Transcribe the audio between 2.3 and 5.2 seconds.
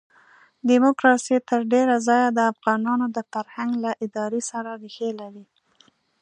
د افغانانو د فرهنګ له ادارې سره ریښې